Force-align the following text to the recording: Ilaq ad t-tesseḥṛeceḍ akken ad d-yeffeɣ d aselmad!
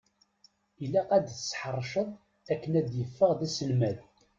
Ilaq 0.83 1.09
ad 1.17 1.23
t-tesseḥṛeceḍ 1.27 2.09
akken 2.53 2.73
ad 2.79 2.85
d-yeffeɣ 2.87 3.31
d 3.39 3.41
aselmad! 3.47 3.97